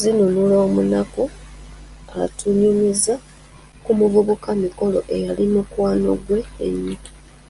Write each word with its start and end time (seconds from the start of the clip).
Zinunula 0.00 0.56
omunaku 0.66 1.22
atunyumiza 2.22 3.14
ku 3.84 3.90
muvubuka 3.98 4.48
Mikolo 4.62 4.98
eyali 5.16 5.44
mukwano 5.52 6.10
ggwe 6.18 6.38
ennyo. 6.66 6.98